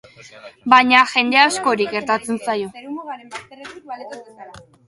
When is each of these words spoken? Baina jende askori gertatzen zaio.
Baina 0.73 1.01
jende 1.11 1.41
askori 1.41 1.87
gertatzen 1.93 2.41
zaio. 2.47 2.73